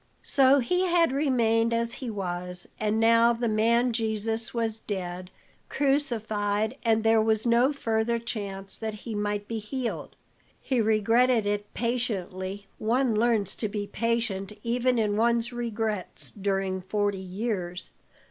[0.23, 5.29] So he had remained as he was, and now the man Jesus was dead,
[5.69, 10.15] crucified, and there was no further chance that he might be healed.
[10.59, 17.19] He regretted it patiently; one learns to be patient even in one's regrets during forty
[17.19, 17.91] years.